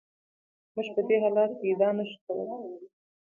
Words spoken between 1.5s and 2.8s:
کې ادعا نشو کولای.